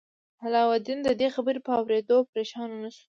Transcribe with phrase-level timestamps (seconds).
[0.45, 3.05] علاوالدین د دې خبر په اوریدو پریشان نه شو.